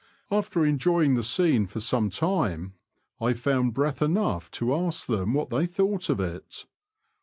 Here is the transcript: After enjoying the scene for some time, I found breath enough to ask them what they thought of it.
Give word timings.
After 0.31 0.65
enjoying 0.65 1.13
the 1.13 1.21
scene 1.21 1.67
for 1.67 1.79
some 1.79 2.09
time, 2.09 2.73
I 3.19 3.33
found 3.33 3.75
breath 3.75 4.01
enough 4.01 4.49
to 4.53 4.73
ask 4.73 5.05
them 5.05 5.35
what 5.35 5.51
they 5.51 5.67
thought 5.67 6.09
of 6.09 6.19
it. 6.19 6.65